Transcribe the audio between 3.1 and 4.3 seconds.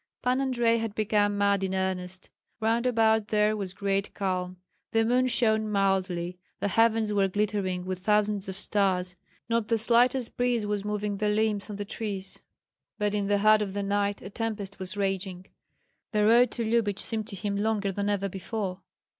there was great